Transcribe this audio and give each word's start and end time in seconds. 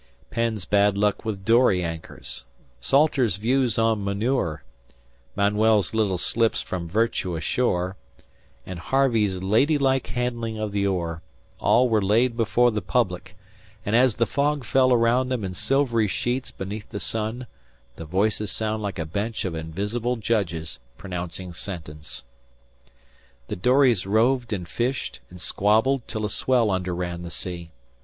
Penn's 0.31 0.65
bad 0.65 0.97
luck 0.97 1.25
with 1.25 1.45
dory 1.45 1.83
anchors, 1.83 2.43
Salter's 2.79 3.35
views 3.35 3.77
on 3.77 4.03
manure, 4.03 4.63
Manuel's 5.35 5.93
little 5.93 6.17
slips 6.17 6.59
from 6.59 6.89
virtue 6.89 7.35
ashore, 7.35 7.97
and 8.65 8.79
Harvey's 8.79 9.43
ladylike 9.43 10.07
handling 10.07 10.57
of 10.57 10.71
the 10.71 10.87
oar 10.87 11.21
all 11.59 11.87
were 11.87 12.01
laid 12.01 12.35
before 12.35 12.71
the 12.71 12.81
public; 12.81 13.37
and 13.85 13.95
as 13.95 14.15
the 14.15 14.25
fog 14.25 14.63
fell 14.65 14.91
around 14.91 15.29
them 15.29 15.43
in 15.43 15.53
silvery 15.53 16.07
sheets 16.07 16.49
beneath 16.49 16.89
the 16.89 16.99
sun, 16.99 17.45
the 17.95 18.05
voices 18.05 18.51
sounded 18.51 18.81
like 18.81 18.97
a 18.97 19.05
bench 19.05 19.45
of 19.45 19.53
invisible 19.53 20.15
judges 20.15 20.79
pronouncing 20.97 21.53
sentence. 21.53 22.23
The 23.49 23.55
dories 23.55 24.07
roved 24.07 24.51
and 24.51 24.67
fished 24.67 25.19
and 25.29 25.39
squabbled 25.39 26.07
till 26.07 26.25
a 26.25 26.29
swell 26.31 26.71
underran 26.71 27.21
the 27.21 27.29
sea. 27.29 27.69